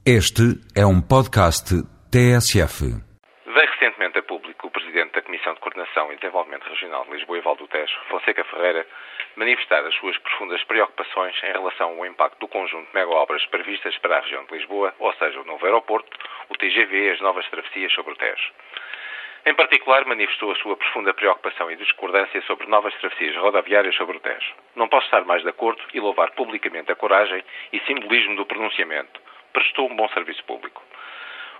[0.00, 1.76] Este é um podcast
[2.08, 2.88] TSF.
[3.44, 7.36] Veio recentemente a público o Presidente da Comissão de Coordenação e Desenvolvimento Regional de Lisboa
[7.36, 8.86] e Val do Tejo, Fonseca Ferreira,
[9.36, 14.16] manifestar as suas profundas preocupações em relação ao impacto do conjunto de mega-obras previstas para
[14.16, 16.16] a região de Lisboa, ou seja, o novo aeroporto,
[16.48, 18.52] o TGV e as novas travessias sobre o Tejo.
[19.44, 24.20] Em particular, manifestou a sua profunda preocupação e discordância sobre novas travessias rodoviárias sobre o
[24.20, 24.54] Tejo.
[24.74, 29.20] Não posso estar mais de acordo e louvar publicamente a coragem e simbolismo do pronunciamento,
[29.52, 30.82] prestou um bom serviço público.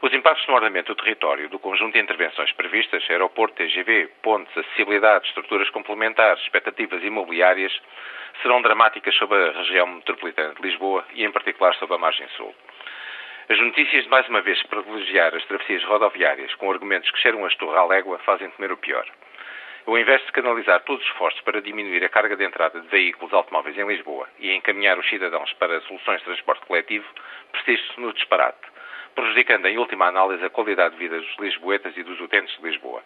[0.03, 5.27] Os impactos no ordenamento do território do conjunto de intervenções previstas, aeroporto, TGV, pontes, acessibilidade,
[5.27, 7.73] estruturas complementares, expectativas imobiliárias,
[8.41, 12.55] serão dramáticas sobre a região metropolitana de Lisboa e, em particular, sobre a margem sul.
[13.51, 17.49] As notícias de mais uma vez privilegiar as travessias rodoviárias com argumentos que cheiram a
[17.49, 19.05] esturra à légua fazem temer o pior.
[19.91, 23.35] Ao invés de canalizar todos os esforços para diminuir a carga de entrada de veículos
[23.35, 27.05] automóveis em Lisboa e encaminhar os cidadãos para soluções de transporte coletivo,
[27.51, 28.61] persiste no disparate,
[29.17, 33.03] prejudicando em última análise a qualidade de vida dos lisboetas e dos utentes de Lisboa.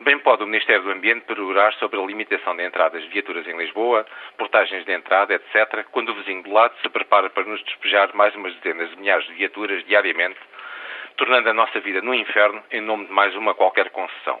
[0.00, 3.56] Bem pode o Ministério do Ambiente perorar sobre a limitação de entradas de viaturas em
[3.56, 4.04] Lisboa,
[4.36, 8.34] portagens de entrada, etc., quando o vizinho de lado se prepara para nos despejar mais
[8.34, 10.38] umas dezenas de milhares de viaturas diariamente,
[11.16, 14.38] tornando a nossa vida no inferno em nome de mais uma qualquer concessão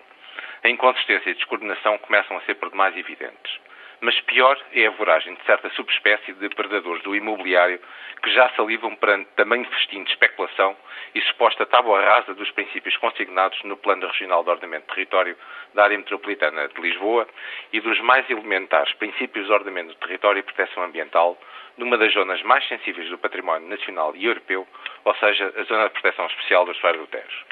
[0.62, 3.60] a inconsistência e a descoordenação começam a ser por demais evidentes.
[4.00, 7.80] Mas pior é a voragem de certa subespécie de predadores do imobiliário
[8.22, 10.76] que já salivam perante tamanho festim de especulação
[11.14, 15.36] e suposta tábua rasa dos princípios consignados no Plano Regional de Ordenamento de Território
[15.74, 17.28] da Área Metropolitana de Lisboa
[17.72, 21.38] e dos mais elementares princípios de ordenamento do território e proteção ambiental
[21.76, 24.66] numa das zonas mais sensíveis do património nacional e europeu,
[25.04, 27.44] ou seja, a Zona de Proteção Especial do Estuário do Tejo.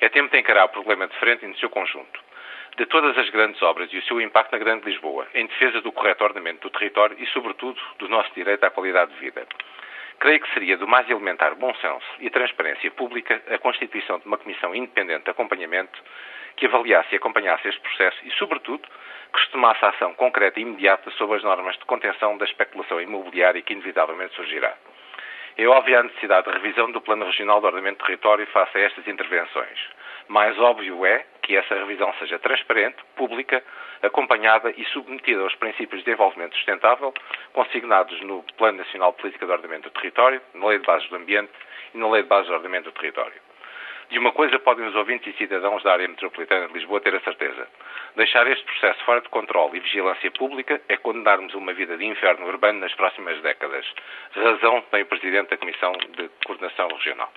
[0.00, 2.27] É tempo de encarar o problema de frente e no seu conjunto
[2.76, 5.92] de todas as grandes obras e o seu impacto na Grande Lisboa, em defesa do
[5.92, 9.46] correto ordenamento do território e, sobretudo, do nosso direito à qualidade de vida.
[10.18, 14.38] Creio que seria do mais elementar bom senso e transparência pública a constituição de uma
[14.38, 16.02] comissão independente de acompanhamento
[16.56, 18.82] que avaliasse e acompanhasse este processo e, sobretudo,
[19.32, 23.62] que se tomasse ação concreta e imediata sobre as normas de contenção da especulação imobiliária
[23.62, 24.74] que inevitavelmente surgirá.
[25.56, 28.80] É óbvia a necessidade de revisão do Plano Regional de Ordenamento do Território face a
[28.80, 29.78] estas intervenções.
[30.28, 33.64] Mais óbvio é que essa revisão seja transparente, pública,
[34.02, 37.12] acompanhada e submetida aos princípios de desenvolvimento sustentável
[37.54, 41.16] consignados no Plano Nacional de Política de Ordenamento do Território, na Lei de Bases do
[41.16, 41.50] Ambiente
[41.94, 43.40] e na Lei de Bases de Ordenamento do Território.
[44.10, 47.20] De uma coisa podem os ouvintes e cidadãos da área metropolitana de Lisboa ter a
[47.20, 47.66] certeza.
[48.14, 52.46] Deixar este processo fora de controle e vigilância pública é condenarmos uma vida de inferno
[52.46, 53.86] urbano nas próximas décadas.
[54.32, 57.32] Razão tem o Presidente da Comissão de Coordenação Regional.